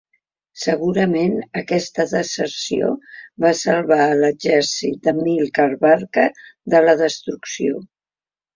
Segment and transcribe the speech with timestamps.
[0.59, 2.89] Segurament aquesta deserció
[3.45, 6.27] va salvar a l'exèrcit d'Amílcar Barca
[6.75, 7.87] de la destrucció.